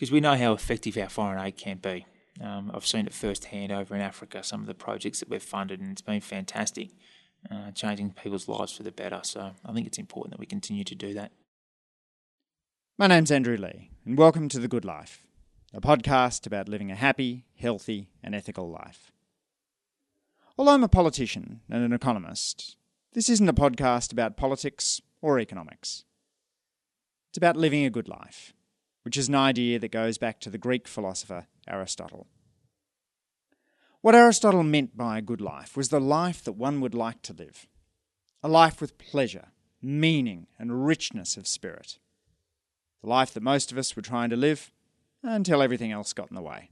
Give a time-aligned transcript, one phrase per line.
[0.00, 2.06] because we know how effective our foreign aid can be.
[2.42, 5.78] Um, I've seen it firsthand over in Africa, some of the projects that we've funded,
[5.78, 6.88] and it's been fantastic,
[7.50, 9.20] uh, changing people's lives for the better.
[9.22, 11.32] So I think it's important that we continue to do that.
[12.96, 15.26] My name's Andrew Leigh, and welcome to The Good Life,
[15.74, 19.12] a podcast about living a happy, healthy, and ethical life.
[20.56, 22.78] Although I'm a politician and an economist,
[23.12, 26.04] this isn't a podcast about politics or economics.
[27.28, 28.54] It's about living a good life,
[29.02, 32.26] which is an idea that goes back to the Greek philosopher Aristotle.
[34.00, 37.32] What Aristotle meant by a good life was the life that one would like to
[37.32, 37.66] live
[38.42, 39.48] a life with pleasure,
[39.82, 41.98] meaning, and richness of spirit.
[43.02, 44.72] The life that most of us were trying to live
[45.22, 46.70] until everything else got in the way.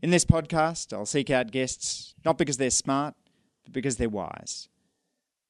[0.00, 3.14] In this podcast, I'll seek out guests not because they're smart,
[3.62, 4.68] but because they're wise.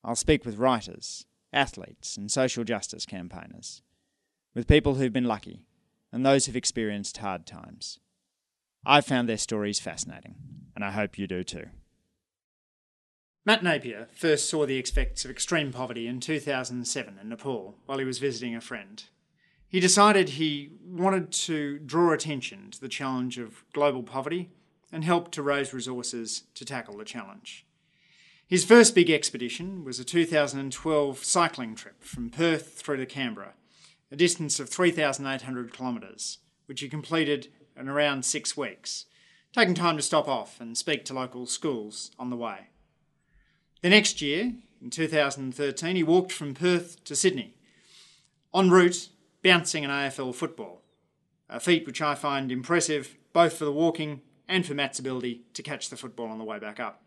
[0.05, 3.81] I'll speak with writers, athletes, and social justice campaigners,
[4.55, 5.67] with people who've been lucky
[6.13, 7.99] and those who've experienced hard times.
[8.85, 10.35] I've found their stories fascinating,
[10.75, 11.67] and I hope you do too.
[13.45, 18.05] Matt Napier first saw the effects of extreme poverty in 2007 in Nepal while he
[18.05, 19.05] was visiting a friend.
[19.67, 24.51] He decided he wanted to draw attention to the challenge of global poverty
[24.93, 27.65] and help to raise resources to tackle the challenge.
[28.47, 33.55] His first big expedition was a 2012 cycling trip from Perth through to Canberra,
[34.13, 39.07] a distance of 3,800 kilometres, which he completed in around six weeks,
[39.55, 42.69] taking time to stop off and speak to local schools on the way.
[43.81, 44.53] The next year,
[44.83, 47.57] in 2013, he walked from Perth to Sydney,
[48.55, 49.09] en route
[49.43, 50.83] bouncing an AFL football,
[51.49, 55.63] a feat which I find impressive both for the walking and for Matt's ability to
[55.63, 57.03] catch the football on the way back up.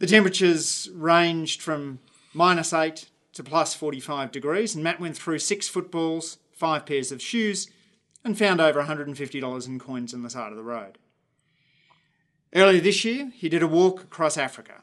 [0.00, 2.00] The temperatures ranged from
[2.34, 7.22] minus 8 to plus 45 degrees, and Matt went through six footballs, five pairs of
[7.22, 7.70] shoes,
[8.24, 10.98] and found over $150 in coins on the side of the road.
[12.52, 14.82] Earlier this year, he did a walk across Africa,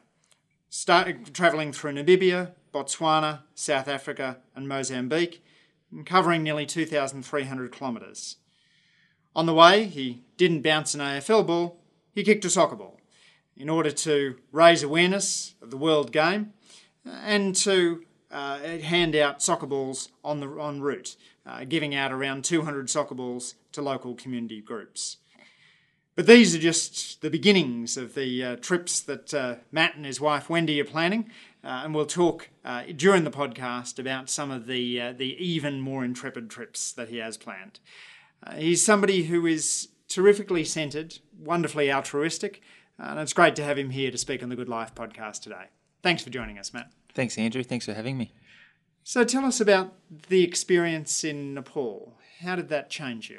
[0.70, 5.44] started travelling through Namibia, Botswana, South Africa, and Mozambique,
[6.06, 8.36] covering nearly 2,300 kilometres.
[9.34, 11.78] On the way, he didn't bounce an AFL ball,
[12.14, 12.98] he kicked a soccer ball
[13.54, 16.54] in order to raise awareness of the world game
[17.04, 18.02] and to
[18.36, 21.16] uh, hand out soccer balls on the en route,
[21.46, 25.16] uh, giving out around 200 soccer balls to local community groups.
[26.14, 30.20] But these are just the beginnings of the uh, trips that uh, Matt and his
[30.20, 31.30] wife Wendy are planning,
[31.64, 36.04] uh, and we'll talk uh, during the podcast about some of the the even more
[36.04, 37.80] intrepid trips that he has planned.
[38.56, 42.60] he's somebody who is terrifically centred, wonderfully altruistic,
[42.98, 45.68] and it's great to have him here to speak on the Good Life podcast today.
[46.02, 46.90] Thanks for joining us, Matt.
[47.16, 47.62] Thanks, Andrew.
[47.62, 48.34] Thanks for having me.
[49.02, 49.94] So tell us about
[50.28, 52.12] the experience in Nepal.
[52.42, 53.38] How did that change you?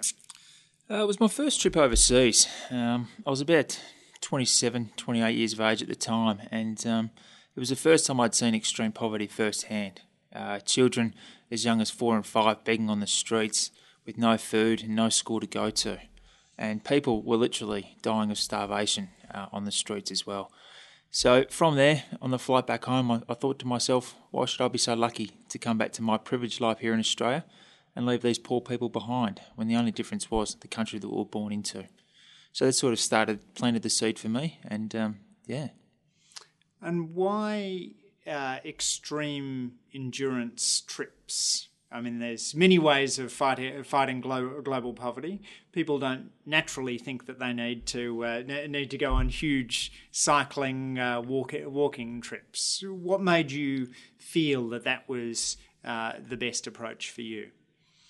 [0.89, 2.47] Uh, it was my first trip overseas.
[2.71, 3.79] Um, I was about
[4.21, 7.11] 27, 28 years of age at the time, and um,
[7.55, 10.01] it was the first time I'd seen extreme poverty firsthand.
[10.33, 11.13] Uh, children
[11.51, 13.69] as young as four and five begging on the streets
[14.07, 15.99] with no food and no school to go to.
[16.57, 20.51] And people were literally dying of starvation uh, on the streets as well.
[21.09, 24.62] So from there, on the flight back home, I, I, thought to myself, why should
[24.62, 27.45] I be so lucky to come back to my privileged life here in Australia
[27.95, 31.18] and leave these poor people behind when the only difference was the country that we
[31.18, 31.85] were born into?
[32.51, 35.69] So that sort of started, planted the seed for me, and um, yeah.
[36.81, 37.91] And why
[38.25, 41.69] uh, extreme endurance trips?
[41.90, 45.42] I mean, there's many ways of fighting fighting global, global poverty.
[45.72, 51.00] People don't naturally think that they need to uh, need to go on huge cycling
[51.00, 52.84] uh, walk, walking trips.
[52.86, 55.56] What made you feel that that was
[55.86, 57.52] uh, the best approach for you?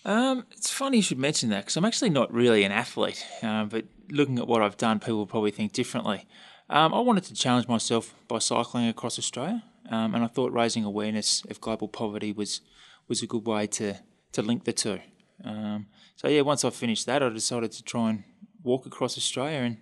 [0.05, 3.65] Um, it's funny you should mention that because I'm actually not really an athlete, uh,
[3.65, 6.25] but looking at what I've done, people will probably think differently.
[6.69, 10.83] Um, I wanted to challenge myself by cycling across Australia, um, and I thought raising
[10.83, 12.61] awareness of global poverty was
[13.07, 13.95] was a good way to,
[14.33, 14.99] to link the two.
[15.43, 18.23] Um, so yeah, once I finished that, I decided to try and
[18.63, 19.59] walk across Australia.
[19.59, 19.77] And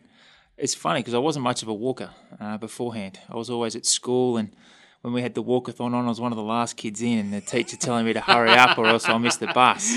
[0.57, 3.19] it's funny because I wasn't much of a walker uh, beforehand.
[3.29, 4.55] I was always at school, and
[5.01, 7.33] when we had the walkathon on, I was one of the last kids in, and
[7.33, 9.93] the teacher telling me to hurry up or else I'll miss the bus.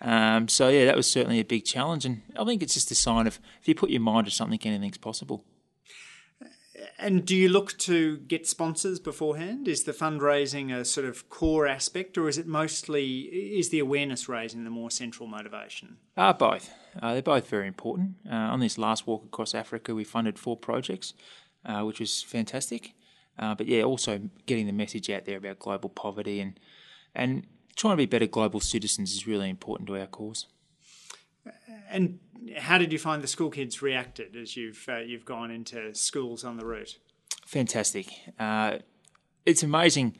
[0.00, 2.94] Um, so yeah, that was certainly a big challenge, and I think it's just a
[2.94, 5.44] sign of if you put your mind to something, anything's possible.
[6.98, 9.68] And do you look to get sponsors beforehand?
[9.68, 14.28] Is the fundraising a sort of core aspect, or is it mostly is the awareness
[14.28, 15.96] raising the more central motivation?
[16.16, 16.70] Uh, both.
[17.00, 18.16] Uh, they're both very important.
[18.30, 21.14] Uh, on this last walk across Africa, we funded four projects,
[21.64, 22.92] uh, which was fantastic.
[23.38, 26.60] Uh, but yeah, also getting the message out there about global poverty and
[27.14, 27.46] and
[27.76, 30.46] trying to be better global citizens is really important to our cause.
[31.88, 32.18] and
[32.58, 36.44] how did you find the school kids reacted as you've uh, you've gone into schools
[36.44, 36.98] on the route?
[37.46, 38.06] Fantastic.
[38.38, 38.78] Uh,
[39.44, 40.16] it's amazing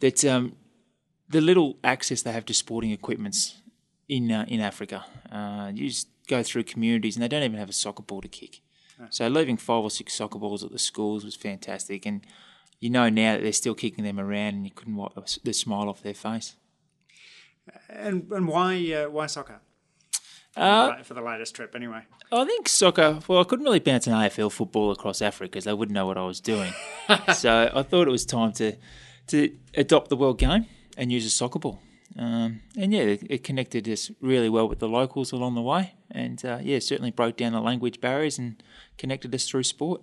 [0.00, 0.56] that um,
[1.28, 3.62] the little access they have to sporting equipments
[4.08, 5.04] in uh, in Africa.
[5.30, 8.28] Uh, you just go through communities and they don't even have a soccer ball to
[8.28, 8.60] kick.
[9.10, 12.24] So leaving five or six soccer balls at the schools was fantastic, and
[12.78, 15.88] you know now that they're still kicking them around, and you couldn't wipe the smile
[15.88, 16.54] off their face.
[17.88, 19.60] And and why uh, why soccer?
[20.56, 22.02] Uh, for the latest trip, anyway.
[22.30, 23.20] I think soccer.
[23.26, 26.18] Well, I couldn't really bounce an AFL football across Africa because they wouldn't know what
[26.18, 26.72] I was doing.
[27.34, 28.76] so I thought it was time to
[29.28, 30.66] to adopt the world game
[30.96, 31.80] and use a soccer ball.
[32.18, 35.94] Um, and yeah, it, it, connected us really well with the locals along the way,
[36.10, 38.62] and uh, yeah, certainly broke down the language barriers and
[38.98, 40.02] connected us through sport.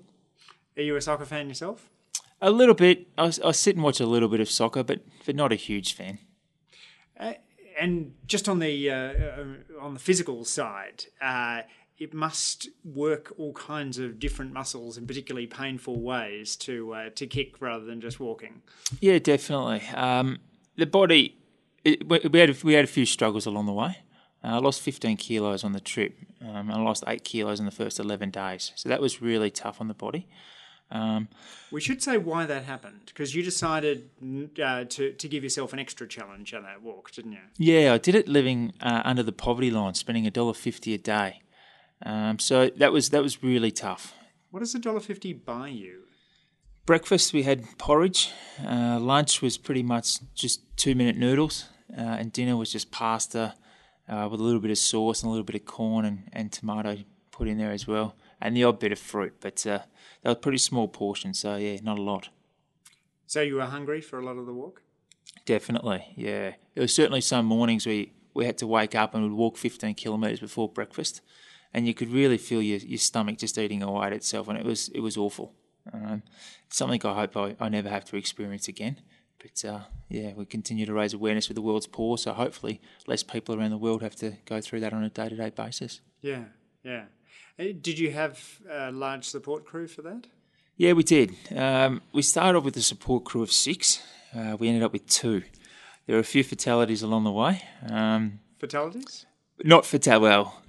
[0.76, 1.88] Are you a soccer fan yourself?
[2.42, 3.08] A little bit.
[3.18, 5.94] I, I sit and watch a little bit of soccer, but but not a huge
[5.94, 6.18] fan.
[7.20, 7.34] Uh,
[7.80, 9.46] and just on the uh, uh
[9.82, 11.62] on the physical side, uh,
[11.98, 17.28] it must work all kinds of different muscles in particularly painful ways to uh, to
[17.28, 18.62] kick rather than just walking.
[19.00, 19.82] Yeah, definitely.
[19.96, 20.40] Um,
[20.76, 21.40] the body
[21.84, 23.98] it, we had a, we had a few struggles along the way.
[24.44, 26.16] Uh, I lost 15 kilos on the trip.
[26.42, 28.72] Um, I lost eight kilos in the first 11 days.
[28.76, 30.28] So that was really tough on the body.
[30.92, 31.28] Um,
[31.72, 34.10] we should say why that happened because you decided
[34.62, 37.40] uh, to to give yourself an extra challenge on that walk, didn't you?
[37.58, 40.98] Yeah, I did it living uh, under the poverty line, spending a dollar fifty a
[40.98, 41.42] day.
[42.04, 44.16] Um, so that was that was really tough.
[44.52, 46.04] What does a dollar fifty buy you?
[46.86, 48.32] Breakfast we had porridge.
[48.66, 53.56] Uh, lunch was pretty much just two minute noodles uh, and dinner was just pasta
[54.08, 56.52] uh, with a little bit of sauce and a little bit of corn and, and
[56.52, 56.98] tomato
[57.32, 59.36] put in there as well, and the odd bit of fruit.
[59.40, 59.80] But uh,
[60.22, 62.30] they were pretty small portions, so yeah, not a lot.
[63.28, 64.82] So you were hungry for a lot of the walk?
[65.46, 66.54] Definitely, yeah.
[66.74, 69.96] There was certainly some mornings we, we had to wake up and would walk 15
[69.96, 71.22] kilometres before breakfast,
[71.74, 74.66] and you could really feel your, your stomach just eating away at itself, and it
[74.66, 75.54] was it was awful.
[75.94, 76.24] Um,
[76.70, 79.02] something I hope I, I never have to experience again.
[79.40, 79.80] But uh,
[80.10, 83.72] yeah, we continue to raise awareness with the world's poor, so hopefully less people around
[83.72, 86.02] the world have to go through that on a day to day basis.
[86.22, 86.46] Yeah,
[86.84, 87.06] yeah.
[87.60, 90.28] Did you have a large support crew for that?
[90.78, 91.36] Yeah, we did.
[91.54, 94.02] Um, we started off with a support crew of six.
[94.34, 95.44] Uh, we ended up with two.
[96.06, 97.62] There were a few fatalities along the way.
[97.90, 99.26] Um, fatalities?
[99.62, 100.22] Not fatal.
[100.22, 100.62] Well,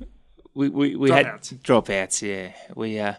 [0.52, 2.22] we we, we had dropouts.
[2.22, 3.14] Yeah, we uh,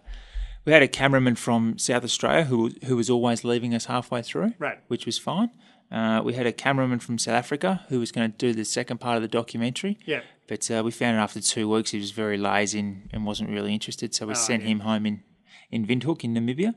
[0.66, 4.54] we had a cameraman from South Australia who who was always leaving us halfway through,
[4.60, 4.80] right?
[4.90, 5.50] Which was fine.
[5.92, 9.00] Uh, we had a cameraman from South Africa who was going to do the second
[9.00, 10.00] part of the documentary.
[10.06, 10.22] Yeah.
[10.48, 13.74] But uh, we found after two weeks he was very lazy and, and wasn't really
[13.74, 14.70] interested, so we oh, sent yeah.
[14.70, 15.24] him home in
[15.70, 16.76] in Windhoek in Namibia,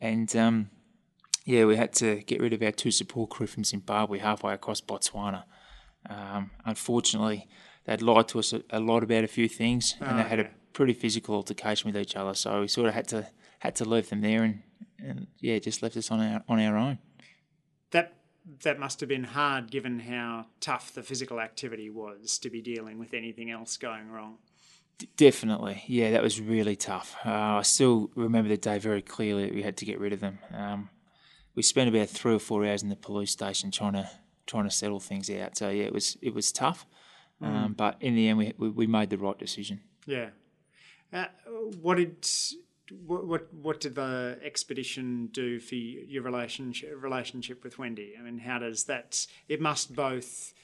[0.00, 0.70] and um,
[1.44, 4.80] yeah, we had to get rid of our two support crew from Zimbabwe halfway across
[4.80, 5.44] Botswana.
[6.10, 7.48] Um, unfortunately,
[7.84, 10.38] they'd lied to us a, a, lot about a few things, and oh, they had
[10.40, 10.46] yeah.
[10.46, 12.34] a pretty physical altercation with each other.
[12.34, 13.28] So we sort of had to
[13.60, 14.62] had to leave them there, and,
[14.98, 16.98] and yeah, just left us on our on our own.
[17.92, 18.12] That
[18.62, 22.98] that must have been hard, given how tough the physical activity was to be dealing
[22.98, 24.38] with anything else going wrong.
[25.16, 27.16] Definitely, yeah, that was really tough.
[27.24, 29.50] Uh, I still remember the day very clearly.
[29.50, 30.38] We had to get rid of them.
[30.54, 30.88] Um,
[31.54, 34.08] we spent about three or four hours in the police station trying to
[34.46, 35.56] trying to settle things out.
[35.56, 36.86] So yeah, it was it was tough,
[37.42, 37.46] mm.
[37.46, 39.80] um, but in the end, we, we we made the right decision.
[40.06, 40.30] Yeah,
[41.12, 41.26] uh,
[41.82, 42.26] what did
[42.90, 48.14] what, what what did the expedition do for your relationship relationship with Wendy?
[48.18, 49.26] I mean, how does that?
[49.48, 50.54] It must both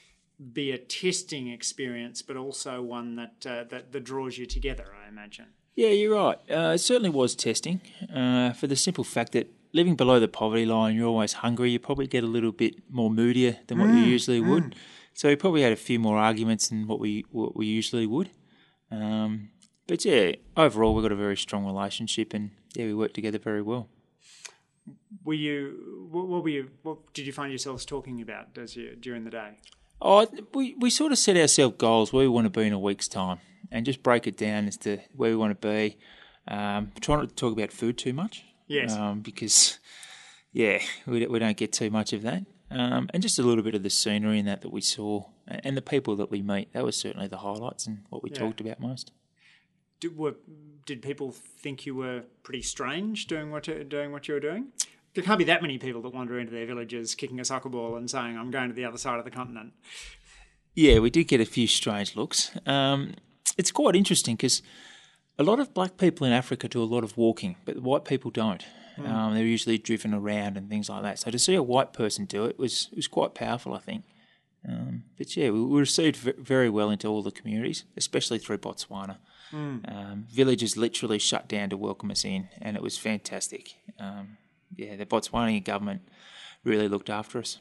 [0.51, 4.93] be a testing experience, but also one that uh, that, that draws you together.
[5.03, 5.47] I imagine.
[5.75, 6.37] Yeah, you're right.
[6.49, 7.81] Uh, it certainly was testing
[8.13, 11.71] uh, for the simple fact that living below the poverty line, you're always hungry.
[11.71, 14.49] You probably get a little bit more moodier than what mm, you usually mm.
[14.49, 14.75] would.
[15.13, 18.29] So we probably had a few more arguments than what we what we usually would.
[18.91, 19.49] Um,
[19.87, 23.61] but yeah, overall we've got a very strong relationship, and yeah, we work together very
[23.61, 23.89] well.
[25.23, 26.07] Were you?
[26.11, 26.69] What, what were you?
[26.83, 29.59] What did you find yourselves talking about as you during the day?
[30.01, 32.79] Oh, we we sort of set ourselves goals where we want to be in a
[32.79, 33.39] week's time,
[33.71, 35.97] and just break it down as to where we want to be.
[36.47, 38.45] Um, try not to talk about food too much.
[38.67, 38.93] Yes.
[38.93, 39.79] Um, because
[40.51, 42.45] yeah, we we don't get too much of that.
[42.71, 45.77] Um, and just a little bit of the scenery and that that we saw, and
[45.77, 46.73] the people that we meet.
[46.73, 48.39] That was certainly the highlights and what we yeah.
[48.39, 49.11] talked about most
[50.03, 50.35] did, were,
[50.85, 54.67] did people think you were pretty strange doing what you, doing what you were doing?
[55.13, 57.95] There can't be that many people that wander into their villages kicking a soccer ball
[57.95, 59.73] and saying, "I'm going to the other side of the continent."
[60.73, 62.51] Yeah, we did get a few strange looks.
[62.65, 63.13] Um,
[63.57, 64.61] it's quite interesting because
[65.37, 68.31] a lot of black people in Africa do a lot of walking, but white people
[68.31, 68.65] don't.
[68.97, 69.07] Mm.
[69.07, 71.19] Um, they're usually driven around and things like that.
[71.19, 74.03] So to see a white person do it was was quite powerful, I think.
[74.67, 79.17] Um, but yeah, we were received very well into all the communities, especially through Botswana.
[79.53, 79.93] Mm.
[79.93, 83.75] Um, villages literally shut down to welcome us in, and it was fantastic.
[83.99, 84.37] Um,
[84.75, 86.01] yeah, the Botswanian government
[86.63, 87.59] really looked after us.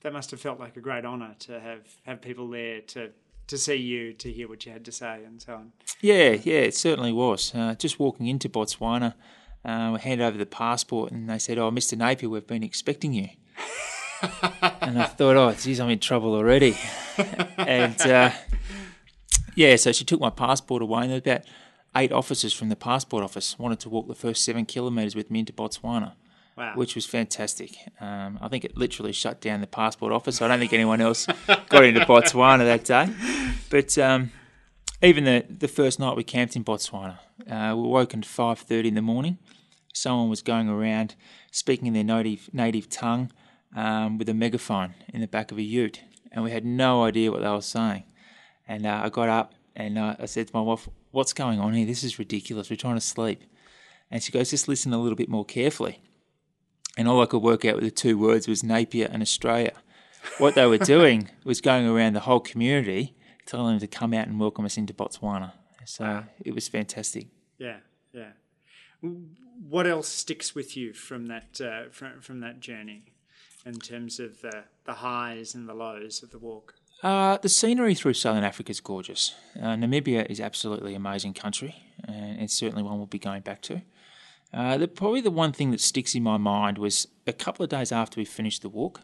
[0.00, 3.10] That must have felt like a great honour to have, have people there to
[3.46, 5.72] to see you, to hear what you had to say, and so on.
[6.00, 7.54] Yeah, yeah, it certainly was.
[7.54, 9.14] Uh, just walking into Botswana,
[9.64, 11.96] uh, we handed over the passport, and they said, "Oh, Mr.
[11.96, 13.28] Napier, we've been expecting you."
[14.80, 16.76] and I thought, "Oh, geez, I'm in trouble already."
[17.58, 18.30] and uh,
[19.54, 21.46] yeah, so she took my passport away, and there were about
[21.96, 25.40] eight officers from the passport office wanted to walk the first seven kilometres with me
[25.40, 26.12] into Botswana.
[26.56, 26.74] Wow.
[26.76, 27.76] Which was fantastic.
[28.00, 30.40] Um, I think it literally shut down the passport office.
[30.40, 31.26] I don't think anyone else
[31.68, 33.12] got into Botswana that day.
[33.70, 34.30] But um,
[35.02, 37.18] even the, the first night we camped in Botswana,
[37.50, 39.38] uh, we woke at five thirty in the morning.
[39.92, 41.16] Someone was going around
[41.50, 43.32] speaking in their native native tongue
[43.74, 47.32] um, with a megaphone in the back of a ute, and we had no idea
[47.32, 48.04] what they were saying.
[48.66, 51.74] And uh, I got up and uh, I said to my wife, What's going on
[51.74, 51.86] here?
[51.86, 52.70] This is ridiculous.
[52.70, 53.42] We're trying to sleep.
[54.10, 56.00] And she goes, Just listen a little bit more carefully.
[56.96, 59.72] And all I could work out with the two words was Napier and Australia.
[60.38, 63.14] What they were doing was going around the whole community
[63.46, 65.52] telling them to come out and welcome us into Botswana.
[65.84, 66.24] So wow.
[66.44, 67.26] it was fantastic.
[67.58, 67.78] Yeah,
[68.12, 68.30] yeah.
[69.00, 73.04] What else sticks with you from that uh, from, from that journey
[73.66, 76.74] in terms of the, the highs and the lows of the walk?
[77.04, 79.34] Uh, the scenery through Southern Africa is gorgeous.
[79.60, 81.74] Uh, Namibia is absolutely amazing country,
[82.08, 83.82] and it's certainly one we'll be going back to.
[84.54, 87.68] Uh, the, probably the one thing that sticks in my mind was a couple of
[87.68, 89.02] days after we finished the walk,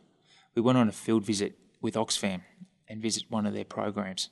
[0.54, 2.40] we went on a field visit with Oxfam
[2.88, 4.30] and visit one of their programs.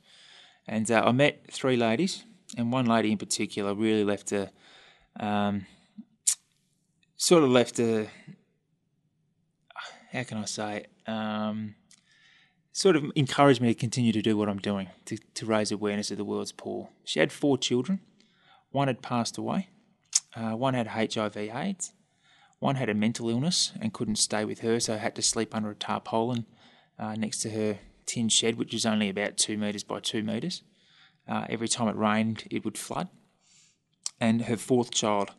[0.66, 2.24] And uh, I met three ladies,
[2.56, 4.50] and one lady in particular really left a,
[5.20, 5.66] um,
[7.18, 8.08] sort of left a,
[10.10, 11.10] how can I say it?
[11.10, 11.74] Um,
[12.78, 16.12] sort of encouraged me to continue to do what I'm doing to, to raise awareness
[16.12, 16.90] of the world's poor.
[17.02, 17.98] She had four children.
[18.70, 19.68] One had passed away.
[20.36, 21.92] Uh, one had HIV/AIDS.
[22.60, 25.70] One had a mental illness and couldn't stay with her, so had to sleep under
[25.70, 26.46] a tarpaulin
[27.00, 30.62] uh, next to her tin shed, which was only about two metres by two metres.
[31.28, 33.08] Uh, every time it rained, it would flood.
[34.20, 35.30] And her fourth child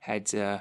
[0.00, 0.60] had uh,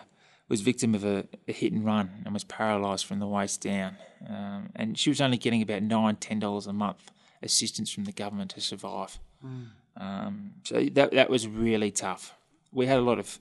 [0.49, 3.97] was victim of a, a hit and run and was paralysed from the waist down.
[4.27, 8.11] Um, and she was only getting about nine, ten dollars a month assistance from the
[8.11, 9.19] government to survive.
[9.45, 9.67] Mm.
[9.97, 12.33] Um, so that that was really tough.
[12.71, 13.39] We had a lot of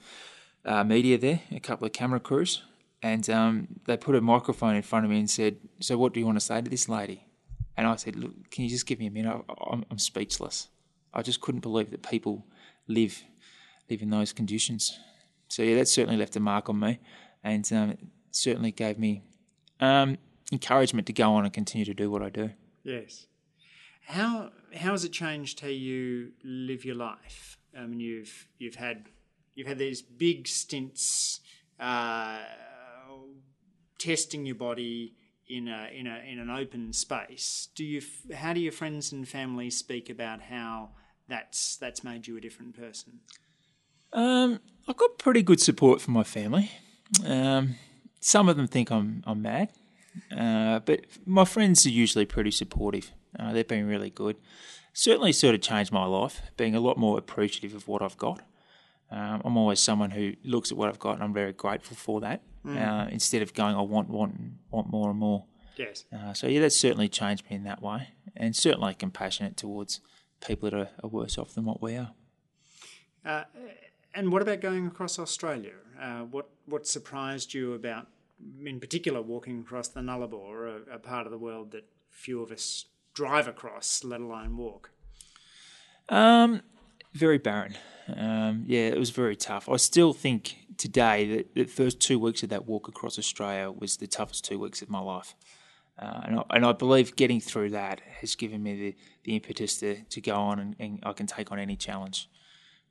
[0.64, 2.62] uh, media there, a couple of camera crews,
[3.02, 6.20] and um, they put a microphone in front of me and said, "So what do
[6.20, 7.26] you want to say to this lady?"
[7.76, 9.44] And I said, "Look, can you just give me a minute?
[9.70, 10.68] I'm, I'm speechless.
[11.14, 12.44] I just couldn't believe that people
[12.86, 13.22] live
[13.88, 14.98] live in those conditions."
[15.52, 16.98] So yeah, that certainly left a mark on me,
[17.44, 17.98] and um,
[18.30, 19.22] certainly gave me
[19.80, 20.16] um,
[20.50, 22.52] encouragement to go on and continue to do what I do.
[22.84, 23.26] Yes.
[24.06, 27.58] How how has it changed how you live your life?
[27.78, 29.10] I mean, you've you've had
[29.54, 31.40] you've had these big stints
[31.78, 32.38] uh,
[33.98, 35.16] testing your body
[35.50, 37.68] in a in a in an open space.
[37.74, 38.00] Do you
[38.34, 40.92] how do your friends and family speak about how
[41.28, 43.20] that's that's made you a different person?
[44.12, 46.70] Um, I've got pretty good support from my family.
[47.24, 47.76] Um,
[48.20, 49.68] some of them think I'm I'm mad,
[50.36, 53.12] uh, but my friends are usually pretty supportive.
[53.38, 54.36] Uh, they've been really good.
[54.92, 58.40] Certainly, sort of changed my life, being a lot more appreciative of what I've got.
[59.10, 62.20] Um, I'm always someone who looks at what I've got, and I'm very grateful for
[62.20, 62.42] that.
[62.64, 62.76] Mm.
[62.76, 64.34] Uh, instead of going, I want, want,
[64.70, 65.44] want more and more.
[65.76, 66.04] Yes.
[66.12, 70.00] Uh, so yeah, that's certainly changed me in that way, and certainly compassionate towards
[70.46, 72.12] people that are, are worse off than what we are.
[74.14, 75.74] And what about going across Australia?
[76.00, 78.08] Uh, what what surprised you about,
[78.64, 82.50] in particular, walking across the Nullarbor, a, a part of the world that few of
[82.50, 84.90] us drive across, let alone walk?
[86.08, 86.62] Um,
[87.12, 87.76] very barren.
[88.14, 89.68] Um, yeah, it was very tough.
[89.68, 93.96] I still think today that the first two weeks of that walk across Australia was
[93.96, 95.34] the toughest two weeks of my life.
[95.98, 99.78] Uh, and, I, and, I, believe getting through that has given me the, the impetus
[99.80, 102.28] to, to go on and, and I can take on any challenge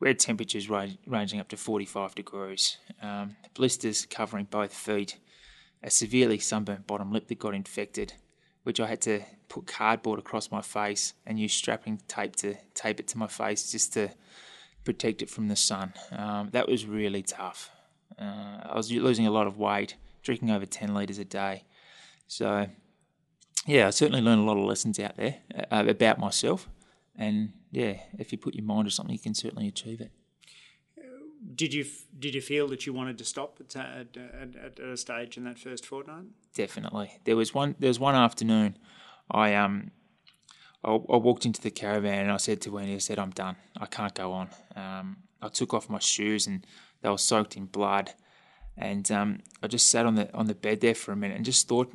[0.01, 5.19] we temperatures ranging up to 45 degrees, um, blisters covering both feet,
[5.83, 8.13] a severely sunburnt bottom lip that got infected,
[8.63, 12.99] which I had to put cardboard across my face and use strapping tape to tape
[12.99, 14.09] it to my face just to
[14.83, 15.93] protect it from the sun.
[16.11, 17.69] Um, that was really tough.
[18.19, 21.63] Uh, I was losing a lot of weight, drinking over 10 litres a day.
[22.27, 22.67] So,
[23.67, 25.35] yeah, I certainly learned a lot of lessons out there
[25.71, 26.67] uh, about myself
[27.15, 30.11] and yeah, if you put your mind to something, you can certainly achieve it.
[31.55, 31.85] Did you
[32.17, 34.17] did you feel that you wanted to stop at, at,
[34.55, 36.25] at, a stage in that first fortnight?
[36.53, 37.19] Definitely.
[37.23, 37.75] There was one.
[37.79, 38.77] There was one afternoon.
[39.29, 39.91] I um
[40.83, 43.55] I, I walked into the caravan and I said to Wendy, I said, I'm done.
[43.77, 44.49] I can't go on.
[44.75, 46.65] Um, I took off my shoes and
[47.01, 48.13] they were soaked in blood.
[48.77, 51.45] And um, I just sat on the on the bed there for a minute and
[51.45, 51.91] just thought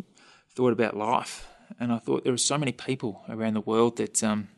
[0.55, 1.47] thought about life.
[1.81, 4.49] And I thought there are so many people around the world that um,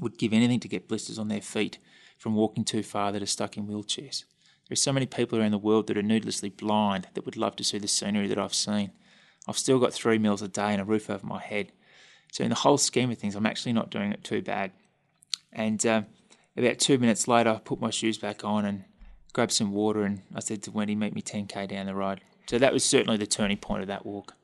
[0.00, 1.78] would give anything to get blisters on their feet
[2.18, 4.24] from walking too far that are stuck in wheelchairs.
[4.68, 7.56] There are so many people around the world that are needlessly blind that would love
[7.56, 8.92] to see the scenery that I've seen.
[9.46, 11.72] I've still got three meals a day and a roof over my head.
[12.32, 14.72] So, in the whole scheme of things, I'm actually not doing it too bad.
[15.52, 16.02] And uh,
[16.56, 18.84] about two minutes later, I put my shoes back on and
[19.32, 22.22] grabbed some water, and I said to Wendy, meet me 10k down the road.
[22.46, 24.34] So, that was certainly the turning point of that walk.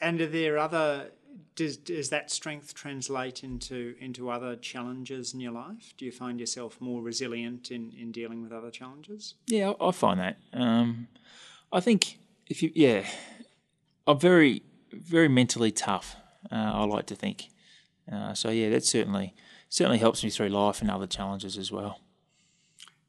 [0.00, 1.10] And are there other
[1.60, 5.92] does does that strength translate into into other challenges in your life?
[5.98, 9.34] Do you find yourself more resilient in, in dealing with other challenges?
[9.46, 10.38] Yeah, I, I find that.
[10.54, 11.08] Um,
[11.70, 13.04] I think if you, yeah,
[14.06, 16.16] I'm very very mentally tough.
[16.50, 17.48] Uh, I like to think.
[18.10, 19.34] Uh, so yeah, that certainly
[19.68, 22.00] certainly helps me through life and other challenges as well.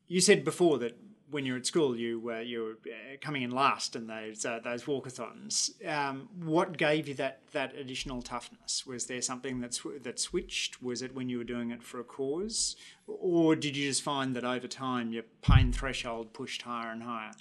[0.10, 0.98] You said before that
[1.32, 2.76] when you're at school, you uh, you're
[3.22, 5.72] coming in last in those uh, those walkathons.
[5.88, 8.86] Um, what gave you that that additional toughness?
[8.86, 10.82] Was there something that sw- that switched?
[10.82, 12.76] Was it when you were doing it for a cause,
[13.08, 17.32] or did you just find that over time your pain threshold pushed higher and higher?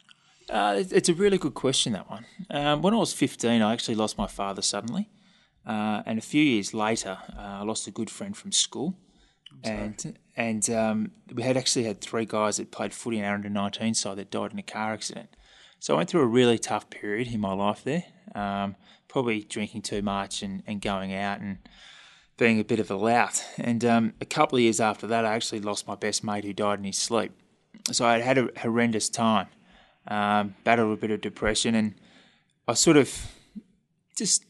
[0.48, 2.26] Uh, it's a really good question that one.
[2.50, 5.08] Um, when I was 15, I actually lost my father suddenly,
[5.64, 8.96] uh, and a few years later, uh, I lost a good friend from school
[9.62, 13.50] and and um, we had actually had three guys that played footy in our under
[13.50, 15.28] 19 side that died in a car accident.
[15.80, 18.04] So I went through a really tough period in my life there,
[18.34, 18.76] um,
[19.08, 21.58] probably drinking too much and, and going out and
[22.38, 23.44] being a bit of a lout.
[23.58, 26.52] And um, a couple of years after that, I actually lost my best mate who
[26.52, 27.32] died in his sleep.
[27.92, 29.48] So I had had a horrendous time,
[30.08, 31.94] um, battled a bit of depression, and
[32.68, 33.32] I sort of
[34.16, 34.44] just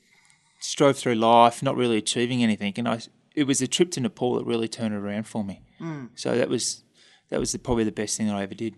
[0.61, 2.75] strove through life, not really achieving anything.
[2.77, 3.01] And I
[3.41, 5.63] it was a trip to Nepal that really turned it around for me.
[5.81, 6.11] Mm.
[6.15, 6.85] So that was
[7.31, 8.75] that was the, probably the best thing that I ever did.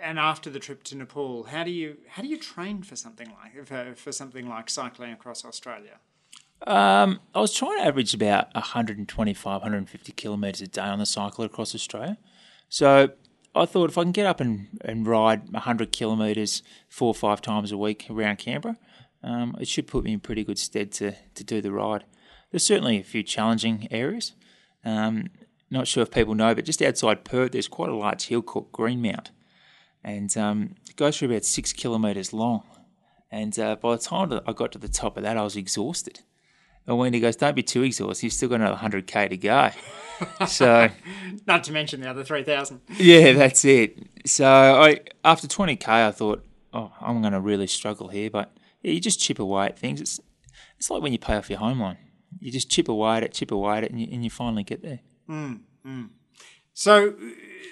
[0.00, 3.28] And after the trip to Nepal, how do you how do you train for something
[3.42, 5.98] like for, for something like cycling across Australia?
[6.64, 11.42] Um, I was trying to average about 125, 150 kilometres a day on the cycle
[11.44, 12.18] across Australia.
[12.68, 13.10] So
[13.52, 17.42] I thought if I can get up and, and ride 100 kilometres four or five
[17.42, 18.76] times a week around Canberra,
[19.24, 22.04] um, it should put me in pretty good stead to, to do the ride.
[22.52, 24.34] There's certainly a few challenging areas.
[24.84, 25.30] Um,
[25.70, 28.70] not sure if people know, but just outside Perth, there's quite a large hill called
[28.72, 29.30] Greenmount,
[30.04, 32.62] and um, it goes for about six kilometres long.
[33.30, 36.20] And uh, by the time I got to the top of that, I was exhausted.
[36.86, 38.24] And Wendy goes, "Don't be too exhausted.
[38.24, 39.70] You've still got another hundred k to go."
[40.46, 40.90] so,
[41.46, 42.82] not to mention the other three thousand.
[42.98, 43.98] Yeah, that's it.
[44.26, 48.52] So, I after twenty k, I thought, "Oh, I'm going to really struggle here." But
[48.82, 50.02] yeah, you just chip away at things.
[50.02, 50.20] It's
[50.76, 51.96] it's like when you pay off your home loan
[52.40, 54.62] you just chip away at it, chip away at it, and you, and you finally
[54.62, 55.00] get there.
[55.28, 56.08] Mm, mm.
[56.74, 57.14] So,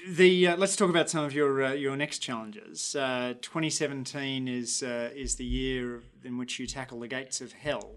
[0.09, 2.94] the uh, let's talk about some of your uh, your next challenges.
[2.94, 7.96] Uh, 2017 is uh, is the year in which you tackle the gates of hell.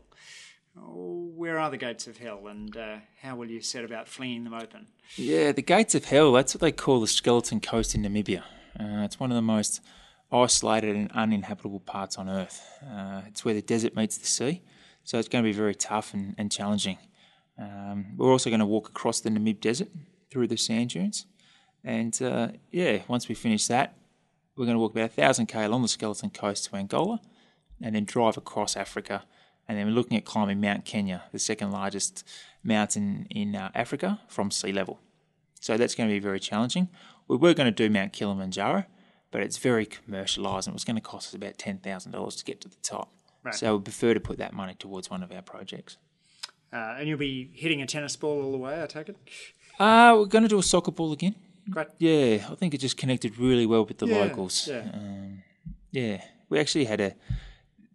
[0.75, 4.53] Where are the gates of hell, and uh, how will you set about flinging them
[4.53, 4.87] open?
[5.15, 6.31] Yeah, the gates of hell.
[6.31, 8.41] That's what they call the Skeleton Coast in Namibia.
[8.79, 9.81] Uh, it's one of the most
[10.31, 12.65] isolated and uninhabitable parts on Earth.
[13.27, 14.63] it's where the desert meets the sea.
[15.03, 16.97] So it's going to be very tough and, and challenging.
[17.59, 19.89] Um, we're also going to walk across the Namib Desert
[20.31, 21.25] through the sand dunes.
[21.83, 23.95] And uh, yeah, once we finish that,
[24.55, 27.19] we're going to walk about 1,000 k along the Skeleton Coast to Angola
[27.81, 29.23] and then drive across Africa.
[29.67, 32.25] And then we're looking at climbing Mount Kenya, the second largest
[32.63, 34.99] mountain in uh, Africa from sea level.
[35.59, 36.89] So that's going to be very challenging.
[37.27, 38.85] We were going to do Mount Kilimanjaro,
[39.31, 42.61] but it's very commercialised and it was going to cost us about $10,000 to get
[42.61, 43.11] to the top.
[43.43, 43.55] Right.
[43.55, 45.97] So I would prefer to put that money towards one of our projects.
[46.71, 49.17] Uh, and you'll be hitting a tennis ball all the way, I take it?
[49.79, 51.35] Uh, we're going to do a soccer ball again.
[51.69, 51.87] Great.
[51.97, 54.67] Yeah, I think it just connected really well with the yeah, locals.
[54.67, 54.89] Yeah.
[54.93, 55.43] Um,
[55.91, 56.23] yeah.
[56.49, 57.15] We actually had a.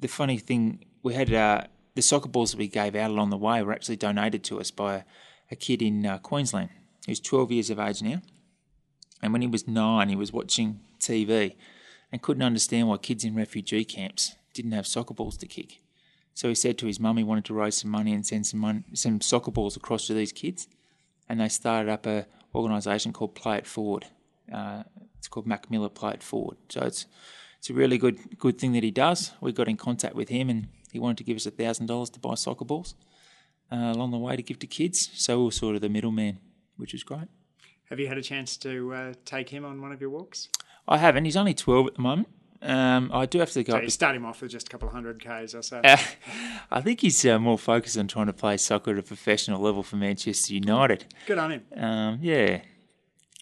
[0.01, 1.63] The funny thing, we had uh,
[1.97, 4.71] the soccer balls that we gave out along the way were actually donated to us
[4.71, 5.05] by
[5.51, 6.71] a, kid in uh, Queensland
[7.07, 8.23] who's 12 years of age now.
[9.21, 11.57] And when he was nine, he was watching TV
[12.13, 15.81] and couldn't understand why kids in refugee camps didn't have soccer balls to kick.
[16.35, 18.61] So he said to his mum he wanted to raise some money and send some
[18.61, 20.69] money, some soccer balls across to these kids,
[21.29, 24.07] and they started up a organisation called Play It Forward.
[24.53, 24.85] Uh,
[25.19, 26.57] it's called Mac Miller Play It Forward.
[26.69, 27.07] So it's
[27.59, 29.33] it's a really good good thing that he does.
[29.41, 32.11] We got in contact with him, and he wanted to give us a thousand dollars
[32.11, 32.95] to buy soccer balls
[33.73, 35.11] uh, along the way to give to kids.
[35.15, 36.39] So we were sort of the middleman,
[36.77, 37.29] which was great.
[37.91, 40.49] Have you had a chance to uh, take him on one of your walks?
[40.87, 41.25] I haven't.
[41.25, 42.29] He's only twelve at the moment.
[42.61, 43.75] Um, I do have to go.
[43.75, 45.81] So you start him off with just a couple of hundred Ks or so.
[45.85, 45.97] Uh,
[46.71, 49.83] I think he's uh, more focused on trying to play soccer at a professional level
[49.83, 51.05] for Manchester United.
[51.27, 51.63] Good on him.
[51.77, 52.63] Um, yeah.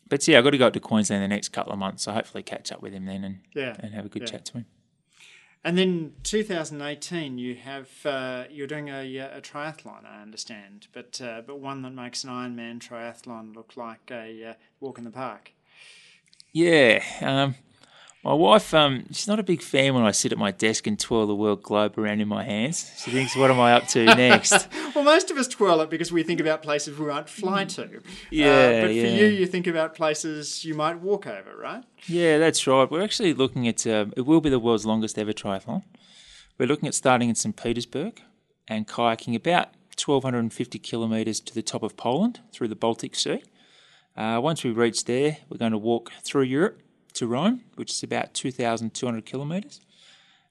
[0.08, 2.04] But yeah, I've got to go up to Queensland in the next couple of months,
[2.04, 3.74] so hopefully catch up with him then and, Yeah.
[3.80, 4.28] and have a good Yeah.
[4.28, 4.66] chat to him.
[5.64, 11.42] And then 2018, you have uh, you're doing a, a triathlon, I understand, but uh,
[11.44, 15.52] but one that makes an Ironman triathlon look like a uh, walk in the park.
[16.52, 17.02] Yeah.
[17.20, 17.56] Um,
[18.26, 20.98] my wife, um, she's not a big fan when I sit at my desk and
[20.98, 22.90] twirl the world globe around in my hands.
[22.98, 24.66] She thinks, what am I up to next?
[24.96, 27.84] Well, most of us twirl it because we think about places we might fly to.
[27.84, 31.84] Uh, Yeah, but for you, you think about places you might walk over, right?
[32.08, 32.90] Yeah, that's right.
[32.90, 35.84] We're actually looking at uh, it will be the world's longest ever triathlon.
[36.58, 38.20] We're looking at starting in St Petersburg
[38.66, 39.68] and kayaking about
[40.04, 43.44] 1,250 kilometres to the top of Poland through the Baltic Sea.
[44.16, 46.80] Uh, once we reach there, we're going to walk through Europe
[47.16, 49.80] to Rome, which is about 2,200 kilometres,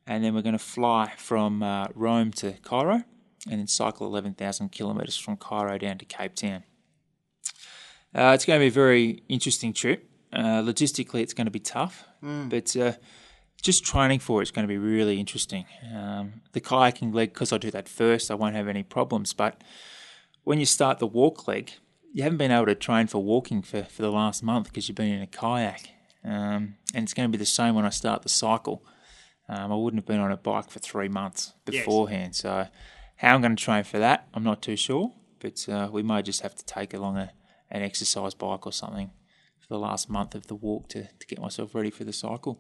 [0.06, 3.04] and then we're going to fly from uh, Rome to Cairo,
[3.50, 6.64] and then cycle 11,000 kilometres from Cairo down to Cape Town.
[8.14, 10.10] Uh, it's going to be a very interesting trip.
[10.32, 12.06] Uh, logistically, it's going to be tough,
[12.50, 12.94] but uh,
[13.62, 15.66] just training for it's going to be really interesting.
[15.94, 19.34] Um, the kayaking leg, because I do that first, I won't have any problems.
[19.34, 19.64] But
[20.44, 21.72] when you start the walk leg,
[22.14, 24.96] you haven't been able to train for walking for, for the last month because you've
[24.96, 25.95] been in a kayak.
[26.26, 28.84] Um, and it's going to be the same when I start the cycle.
[29.48, 31.86] Um, I wouldn't have been on a bike for three months Yes.
[31.86, 32.36] beforehand.
[32.36, 32.68] So,
[33.18, 35.14] how I'm going to train for that, I'm not too sure.
[35.40, 37.32] But uh, we may just have to take along a,
[37.70, 39.12] an exercise bike or something
[39.60, 42.60] for the last month of the walk to, to get myself ready for the cycle.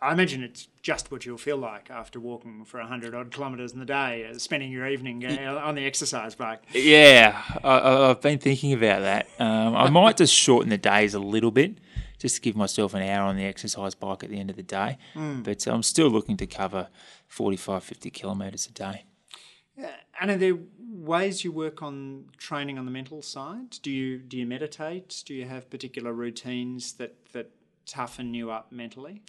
[0.00, 3.78] I imagine it's just what you'll feel like after walking for 100 odd kilometres in
[3.78, 6.62] the day, uh, spending your evening uh, on the exercise bike.
[6.72, 9.28] Yeah, I, I- I've been thinking about that.
[9.38, 11.78] Um, I might just shorten the days a little bit,
[12.24, 14.62] just to give myself an hour on the exercise bike at the end of the
[14.62, 14.96] day.
[15.42, 16.88] But I'm still looking to cover
[17.28, 19.04] 45, 50 kilometres a day.
[20.18, 23.76] And are there ways you work on training on the mental side?
[23.82, 25.22] Do you do you meditate?
[25.26, 27.50] Do you have particular routines that, that
[27.84, 29.20] toughen you up mentally?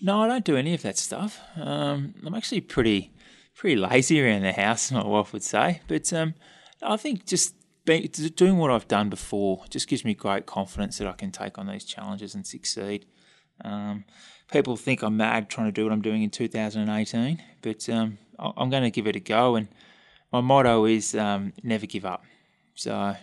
[0.00, 1.42] No, I don't do any of that stuff.
[1.56, 3.12] Um, I'm actually pretty
[3.54, 5.82] pretty lazy around the house, my wife would say.
[5.88, 6.32] But um,
[6.80, 11.06] I think just be, doing what I've done before just gives me great confidence that
[11.06, 13.06] I can take on these challenges and succeed.
[13.64, 14.04] Um,
[14.52, 18.70] people think I'm mad trying to do what I'm doing in 2018, but um, I'm
[18.70, 19.56] going to give it a go.
[19.56, 19.68] And
[20.32, 22.24] my motto is um, never give up.
[22.74, 23.16] So,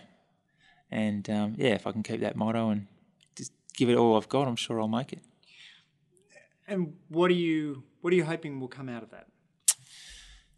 [0.90, 2.86] and um, yeah, if I can keep that motto and
[3.36, 5.22] just give it all I've got, I'm sure I'll make it.
[6.66, 9.26] And what are you what are you hoping will come out of that?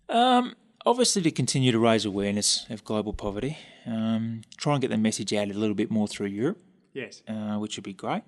[0.08, 4.96] Um, obviously, to continue to raise awareness of global poverty, um, try and get the
[4.98, 6.58] message out a little bit more through Europe,
[6.92, 7.22] Yes.
[7.28, 8.22] uh, which would be great,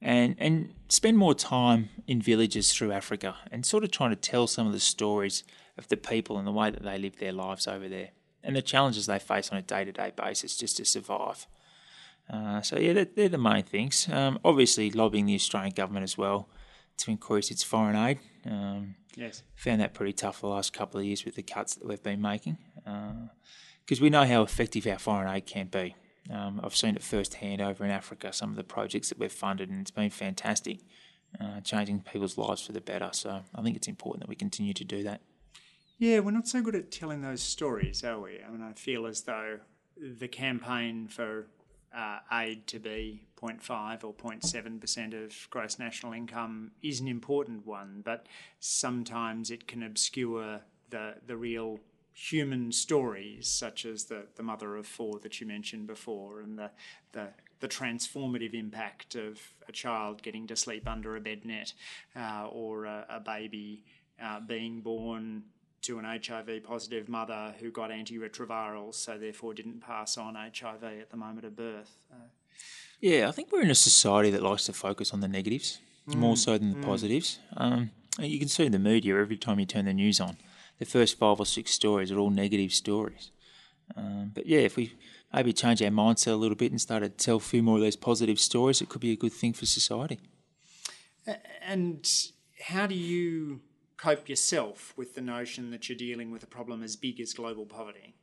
[0.00, 4.46] and and spend more time in villages through Africa and sort of trying to tell
[4.46, 5.44] some of the stories
[5.76, 8.10] of the people and the way that they live their lives over there
[8.42, 11.46] and the challenges they face on a day to day basis just to survive.
[12.28, 14.08] Uh, so yeah, they're, they're the main things.
[14.10, 16.48] Um, obviously, lobbying the Australian government as well
[17.00, 18.18] to increase its foreign aid.
[18.46, 19.42] Um, Yes.
[19.56, 22.20] found that pretty tough the last couple of years with the cuts that we've been
[22.22, 22.58] making
[23.84, 25.96] because we know how effective our foreign aid can be.
[26.30, 29.68] Um, I've seen it firsthand over in Africa, some of the projects that we've funded,
[29.68, 30.78] and it's been fantastic,
[31.40, 33.10] uh, changing people's lives for the better.
[33.12, 35.22] So I think it's important that we continue to do that.
[35.98, 38.38] Yeah, we're not so good at telling those stories, are we?
[38.46, 39.58] I mean, I feel as though
[39.96, 41.48] the campaign for
[41.96, 48.02] uh, aid to be 0.5 or 0.7% of gross national income is an important one,
[48.04, 48.26] but
[48.60, 51.80] sometimes it can obscure the, the real
[52.12, 56.70] human stories, such as the, the mother of four that you mentioned before, and the,
[57.12, 57.28] the,
[57.60, 61.72] the transformative impact of a child getting to sleep under a bed net
[62.14, 63.84] uh, or a, a baby
[64.22, 65.42] uh, being born
[65.82, 71.10] to an HIV positive mother who got antiretrovirals, so therefore didn't pass on HIV at
[71.10, 71.96] the moment of birth.
[72.12, 72.28] Uh,
[73.00, 76.36] Yeah, I think we're in a society that likes to focus on the negatives more
[76.36, 77.38] so than the positives.
[77.56, 80.36] Um, you can see in the media every time you turn the news on,
[80.78, 83.30] the first five or six stories are all negative stories.
[83.96, 84.94] Um, but yeah, if we
[85.32, 87.82] maybe change our mindset a little bit and start to tell a few more of
[87.82, 90.18] those positive stories, it could be a good thing for society.
[91.62, 92.06] and
[92.64, 93.60] how do you
[94.00, 97.66] cope yourself with the notion that you're dealing with a problem as big as global
[97.66, 98.14] poverty?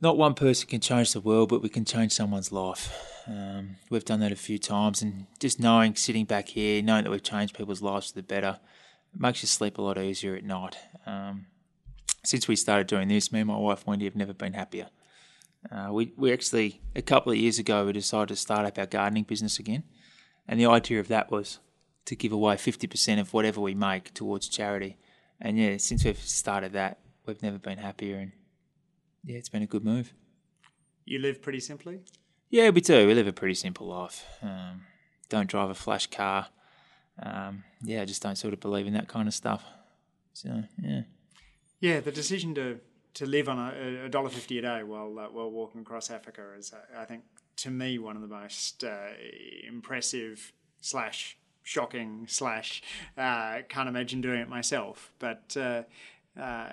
[0.00, 2.92] Not one person can change the world, but we can change someone's life.
[3.26, 7.10] Um, we've done that a few times, and just knowing, sitting back here, knowing that
[7.10, 8.58] we've changed people's lives for the better,
[9.16, 10.76] makes you sleep a lot easier at night.
[11.06, 11.46] Um,
[12.24, 14.88] since we started doing this, me and my wife Wendy have never been happier.
[15.70, 18.86] Uh, we we actually a couple of years ago we decided to start up our
[18.86, 19.84] gardening business again,
[20.46, 21.58] and the idea of that was
[22.06, 24.96] to give away fifty percent of whatever we make towards charity.
[25.40, 28.32] And yeah, since we've started that, we've never been happier, and
[29.24, 30.14] yeah, it's been a good move.
[31.04, 32.00] You live pretty simply.
[32.48, 33.06] Yeah, we do.
[33.06, 34.24] We live a pretty simple life.
[34.42, 34.82] Um,
[35.28, 36.48] don't drive a flash car.
[37.20, 39.64] Um, yeah, I just don't sort of believe in that kind of stuff.
[40.32, 41.02] So yeah.
[41.80, 42.80] Yeah, the decision to
[43.14, 46.42] to live on a, a dollar fifty a day while uh, while walking across Africa
[46.58, 47.24] is, uh, I think,
[47.56, 49.08] to me one of the most uh,
[49.66, 52.80] impressive slash shocking slash
[53.18, 55.56] uh, can't imagine doing it myself, but.
[55.56, 55.82] Uh,
[56.40, 56.68] uh,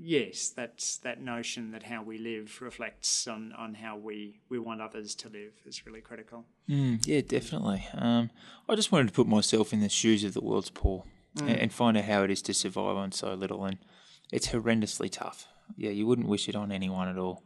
[0.00, 4.80] yes, that's that notion that how we live reflects on, on how we, we want
[4.80, 6.44] others to live is really critical.
[6.68, 7.84] Mm, yeah, definitely.
[7.94, 8.30] Um,
[8.68, 11.02] I just wanted to put myself in the shoes of the world's poor
[11.36, 11.48] mm.
[11.48, 13.78] and, and, find out how it is to survive on so little, and
[14.30, 15.48] it's horrendously tough.
[15.76, 17.42] Yeah, you wouldn't wish it on anyone at all.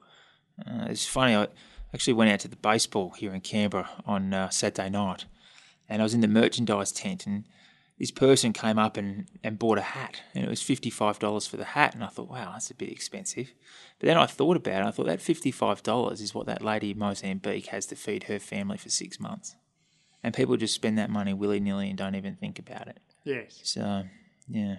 [0.60, 1.34] Uh, it's funny.
[1.34, 1.48] I
[1.94, 5.24] actually went out to the baseball here in Canberra on uh, Saturday night,
[5.92, 7.44] and I was in the merchandise tent and
[7.98, 11.64] this person came up and, and bought a hat, and it was $55 for the
[11.64, 11.94] hat.
[11.94, 13.52] And I thought, wow, that's a bit expensive.
[14.00, 14.86] But then I thought about it.
[14.86, 18.78] I thought that $55 is what that lady in Mozambique has to feed her family
[18.78, 19.54] for six months.
[20.22, 22.98] And people just spend that money willy nilly and don't even think about it.
[23.24, 23.60] Yes.
[23.62, 24.04] So,
[24.48, 24.76] yeah.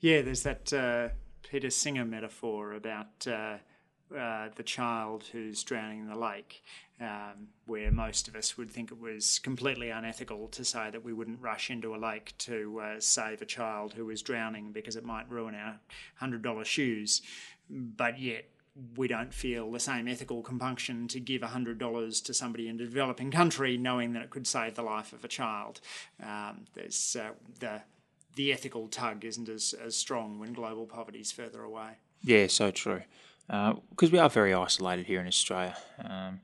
[0.00, 1.08] Yeah, there's that uh,
[1.42, 3.26] Peter Singer metaphor about.
[3.26, 3.56] Uh,
[4.16, 6.62] uh, the child who's drowning in the lake,
[7.00, 11.12] um, where most of us would think it was completely unethical to say that we
[11.12, 15.04] wouldn't rush into a lake to uh, save a child who was drowning because it
[15.04, 15.80] might ruin our
[16.22, 17.22] $100 shoes.
[17.68, 18.44] But yet,
[18.96, 23.30] we don't feel the same ethical compunction to give $100 to somebody in a developing
[23.30, 25.80] country knowing that it could save the life of a child.
[26.22, 27.82] Um, there's uh, the
[28.36, 31.90] the ethical tug isn't as, as strong when global poverty is further away.
[32.20, 33.02] Yeah, so true
[33.46, 35.76] because uh, we are very isolated here in Australia.
[36.02, 36.40] Um,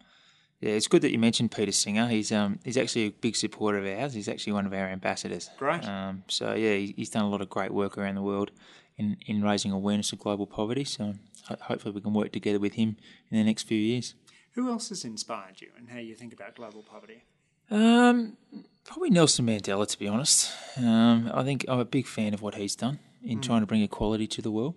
[0.61, 2.07] yeah, it's good that you mentioned Peter Singer.
[2.09, 4.13] He's um, he's actually a big supporter of ours.
[4.13, 5.49] He's actually one of our ambassadors.
[5.59, 5.85] Great.
[5.87, 8.51] Um, so yeah, he's done a lot of great work around the world
[8.99, 10.85] in, in raising awareness of global poverty.
[10.85, 11.15] So
[11.63, 12.97] hopefully we can work together with him
[13.31, 14.15] in the next few years.
[14.53, 17.25] Who else has inspired you and how you think about global poverty?
[17.71, 18.37] Um,
[18.85, 20.53] probably Nelson Mandela, to be honest.
[20.77, 23.43] Um, I think I'm a big fan of what he's done in mm.
[23.43, 24.75] trying to bring equality to the world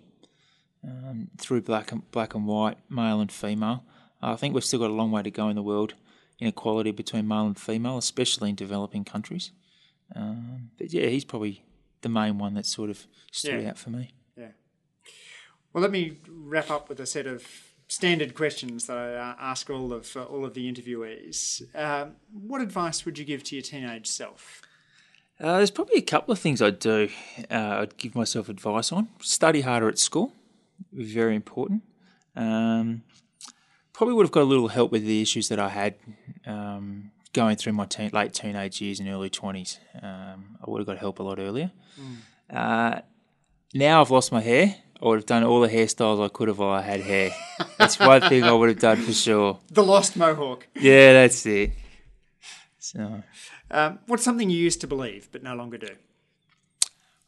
[0.84, 3.84] um, through black and black and white, male and female.
[4.22, 5.94] I think we've still got a long way to go in the world
[6.40, 9.52] inequality between male and female, especially in developing countries.
[10.14, 11.64] Um, but yeah, he's probably
[12.02, 13.70] the main one that sort of stood yeah.
[13.70, 14.14] out for me.
[14.36, 14.48] Yeah.
[15.72, 17.46] Well, let me wrap up with a set of
[17.88, 21.62] standard questions that I uh, ask all of uh, all of the interviewees.
[21.74, 24.62] Uh, what advice would you give to your teenage self?
[25.40, 27.08] Uh, there's probably a couple of things I'd do.
[27.50, 30.32] Uh, I'd give myself advice on: study harder at school
[30.92, 31.82] very important.
[32.36, 33.02] Um,
[33.92, 35.94] probably would have got a little help with the issues that I had
[36.46, 39.78] um, going through my teen, late teenage years and early 20s.
[40.02, 41.70] Um, I would have got help a lot earlier.
[42.00, 42.16] Mm.
[42.54, 43.00] Uh,
[43.72, 44.76] now I've lost my hair.
[45.02, 47.30] I would have done all the hairstyles I could have while I had hair.
[47.78, 49.58] That's one thing I would have done for sure.
[49.70, 50.66] The lost mohawk.
[50.76, 51.72] Yeah, that's it.
[52.78, 53.22] So,
[53.70, 55.88] um, what's something you used to believe but no longer do?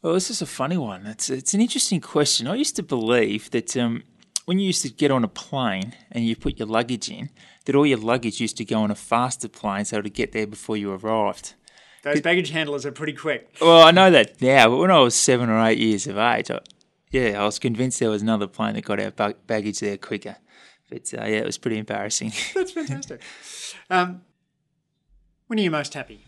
[0.01, 1.05] Well, this is a funny one.
[1.05, 2.47] It's it's an interesting question.
[2.47, 4.03] I used to believe that um,
[4.45, 7.29] when you used to get on a plane and you put your luggage in,
[7.65, 10.47] that all your luggage used to go on a faster plane so to get there
[10.47, 11.55] before you arrived.
[12.03, 13.57] Those baggage handlers are pretty quick.
[13.59, 16.51] Well, I know that now, but when I was seven or eight years of age,
[16.51, 16.59] I,
[17.11, 20.37] yeah, I was convinced there was another plane that got our baggage there quicker.
[20.89, 22.31] But uh, yeah, it was pretty embarrassing.
[22.53, 23.21] That's fantastic.
[23.89, 24.21] um,
[25.47, 26.23] when are you most happy?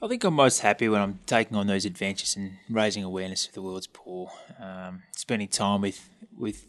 [0.00, 3.54] I think I'm most happy when I'm taking on those adventures and raising awareness of
[3.54, 4.30] the world's poor,
[4.60, 6.66] um, spending time with with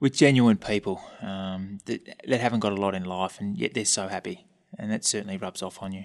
[0.00, 3.84] with genuine people um, that that haven't got a lot in life and yet they're
[3.84, 6.04] so happy, and that certainly rubs off on you.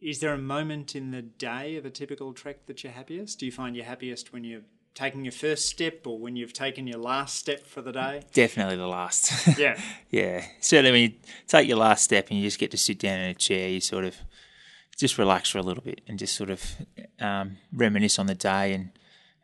[0.00, 3.38] Is there a moment in the day of a typical trek that you're happiest?
[3.38, 4.62] Do you find you're happiest when you're
[4.94, 8.22] taking your first step or when you've taken your last step for the day?
[8.32, 9.56] Definitely the last.
[9.56, 9.80] Yeah.
[10.10, 10.44] yeah.
[10.58, 11.12] Certainly when you
[11.46, 13.80] take your last step and you just get to sit down in a chair, you
[13.80, 14.16] sort of
[14.96, 16.76] just relax for a little bit and just sort of
[17.20, 18.90] um, reminisce on the day and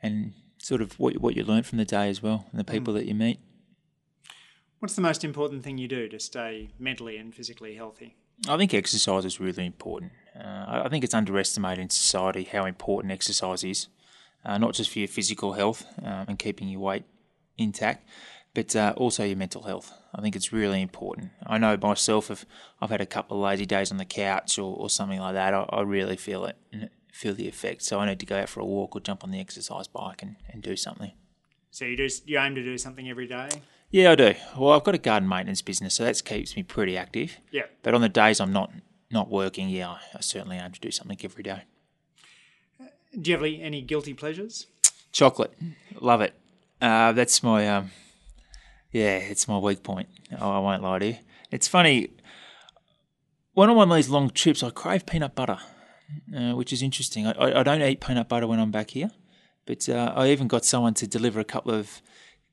[0.03, 2.93] and sort of what what you learned from the day as well and the people
[2.93, 2.99] mm.
[2.99, 3.39] that you meet.
[4.79, 8.15] What's the most important thing you do to stay mentally and physically healthy?
[8.49, 10.13] I think exercise is really important.
[10.39, 13.89] Uh, I think it's underestimated in society how important exercise is,
[14.45, 17.03] uh, not just for your physical health um, and keeping your weight
[17.57, 18.07] intact,
[18.55, 19.93] but uh, also your mental health.
[20.15, 21.31] I think it's really important.
[21.47, 22.47] I know myself, if
[22.81, 25.55] I've had a couple of lazy days on the couch or, or something like that,
[25.55, 27.83] I, I really feel it and feel the effect.
[27.83, 30.23] So I need to go out for a walk or jump on the exercise bike
[30.23, 31.13] and, and do something.
[31.71, 33.49] So you do you aim to do something every day?
[33.91, 34.35] Yeah, I do.
[34.57, 37.39] Well, I've got a garden maintenance business, so that keeps me pretty active.
[37.51, 37.65] Yeah.
[37.83, 38.73] But on the days I'm not
[39.11, 41.63] not working, yeah, I certainly aim to do something every day.
[43.19, 44.67] Do you have any, any guilty pleasures?
[45.13, 45.55] Chocolate,
[46.01, 46.35] love it.
[46.81, 47.91] Uh, that's my um,
[48.93, 50.09] yeah, it's my weak point.
[50.39, 51.17] Oh, I won't lie to you.
[51.51, 52.11] It's funny
[53.59, 55.59] when I'm on these long trips, I crave peanut butter,
[56.37, 57.27] uh, which is interesting.
[57.27, 59.11] I, I, don't eat peanut butter when I'm back here,
[59.67, 62.01] but uh, I even got someone to deliver a couple of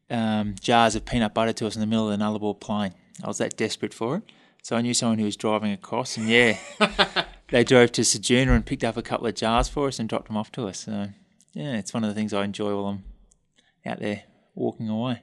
[0.09, 2.95] um, jars of peanut butter to us in the middle of the Nullarbor Plain.
[3.23, 4.23] I was that desperate for it.
[4.63, 6.57] So I knew someone who was driving across, and yeah,
[7.49, 10.25] they drove to Ceduna and picked up a couple of jars for us and dropped
[10.25, 10.79] them off to us.
[10.79, 11.09] So
[11.53, 13.03] yeah, it's one of the things I enjoy while I'm
[13.85, 14.23] out there
[14.55, 15.21] walking away.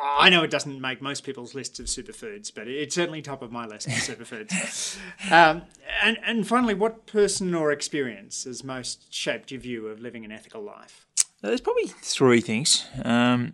[0.00, 3.52] I know it doesn't make most people's lists of superfoods, but it's certainly top of
[3.52, 4.98] my list of superfoods.
[5.30, 5.62] Um,
[6.02, 10.32] and, and finally, what person or experience has most shaped your view of living an
[10.32, 11.06] ethical life?
[11.42, 12.86] There's probably three things.
[13.04, 13.52] Um,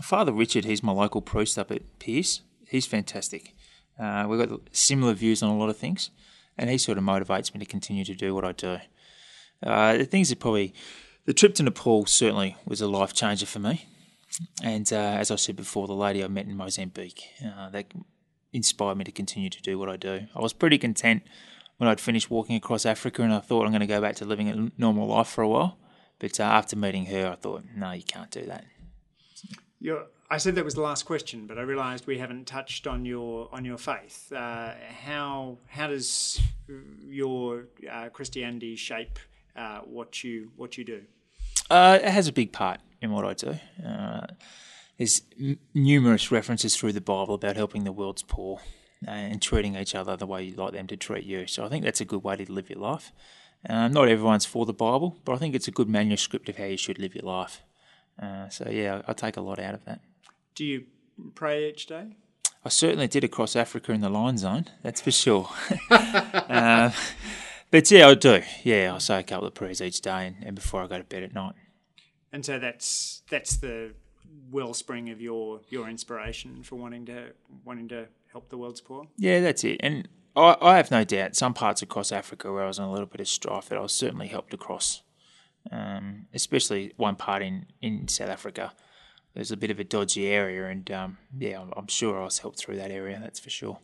[0.00, 2.42] Father Richard, he's my local priest up at Pearce.
[2.68, 3.54] He's fantastic.
[3.98, 6.10] Uh, we've got similar views on a lot of things,
[6.56, 8.78] and he sort of motivates me to continue to do what I do.
[9.62, 10.72] Uh, the things that probably
[11.26, 13.86] the trip to Nepal certainly was a life changer for me.
[14.62, 17.86] And uh, as I said before, the lady I met in Mozambique, uh, that
[18.52, 20.26] inspired me to continue to do what I do.
[20.34, 21.22] I was pretty content
[21.78, 24.24] when I'd finished walking across Africa and I thought I'm going to go back to
[24.24, 25.78] living a normal life for a while.
[26.18, 28.64] But uh, after meeting her, I thought, no, you can't do that.
[29.80, 33.06] You're, I said that was the last question, but I realised we haven't touched on
[33.06, 34.30] your on your faith.
[34.30, 36.38] Uh, how how does
[37.02, 39.18] your uh, Christianity shape
[39.56, 41.02] uh, what you what you do?
[41.70, 43.58] Uh, it has a big part in what I do.
[43.86, 44.26] Uh,
[44.98, 48.60] there's m- numerous references through the Bible about helping the world's poor
[49.06, 51.46] uh, and treating each other the way you'd like them to treat you.
[51.46, 53.12] So I think that's a good way to live your life.
[53.68, 56.64] Uh, not everyone's for the Bible, but I think it's a good manuscript of how
[56.64, 57.62] you should live your life.
[58.20, 60.00] Uh, so yeah, I, I take a lot out of that.
[60.54, 60.84] Do you
[61.34, 62.16] pray each day?
[62.62, 65.48] I certainly did across Africa in the Lion Zone, that's for sure.
[65.90, 66.90] uh,
[67.70, 68.42] but yeah, I do.
[68.64, 71.04] Yeah, I say a couple of prayers each day and, and before I go to
[71.04, 71.54] bed at night
[72.32, 73.92] and so that's that's the
[74.50, 77.32] wellspring of your your inspiration for wanting to
[77.64, 79.06] wanting to help the world's poor.
[79.16, 79.80] Yeah, that's it.
[79.80, 82.92] And I, I have no doubt some parts across Africa where I was in a
[82.92, 85.02] little bit of strife that I was certainly helped across.
[85.70, 88.72] Um, especially one part in, in South Africa.
[89.34, 92.38] There's a bit of a dodgy area, and um, yeah, I'm, I'm sure I was
[92.38, 93.18] helped through that area.
[93.22, 93.78] That's for sure.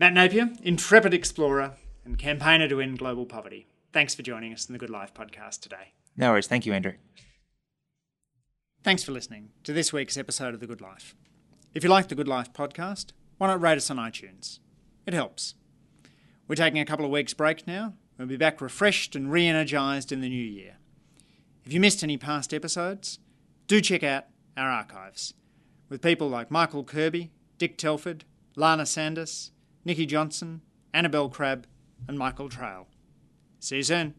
[0.00, 3.66] Matt Napier, intrepid explorer and campaigner to end global poverty.
[3.92, 5.92] Thanks for joining us in the Good Life podcast today.
[6.16, 6.46] No worries.
[6.46, 6.94] Thank you, Andrew.
[8.82, 11.14] Thanks for listening to this week's episode of The Good Life.
[11.74, 14.60] If you like The Good Life podcast, why not rate us on iTunes?
[15.06, 15.54] It helps.
[16.48, 17.94] We're taking a couple of weeks' break now.
[18.16, 20.76] We'll be back refreshed and re energised in the new year.
[21.64, 23.18] If you missed any past episodes,
[23.66, 24.26] do check out
[24.56, 25.34] our archives
[25.88, 28.24] with people like Michael Kirby, Dick Telford,
[28.54, 29.50] Lana Sanders,
[29.84, 30.62] Nikki Johnson,
[30.94, 31.66] Annabel Crabb,
[32.08, 32.86] and Michael Traill.
[33.58, 34.14] See you soon.